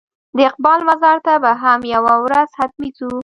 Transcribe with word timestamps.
د 0.37 0.37
اقبال 0.49 0.79
مزار 0.89 1.17
ته 1.25 1.33
به 1.43 1.51
هم 1.61 1.79
یوه 1.93 2.13
ورځ 2.25 2.49
حتمي 2.59 2.89
ځو. 2.97 3.11